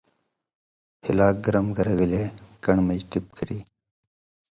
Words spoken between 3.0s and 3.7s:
ٹِپ کری۔